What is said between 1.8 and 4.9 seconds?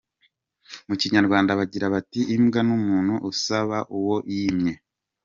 bati Imbwa n’umuntu usaba uwo yimye.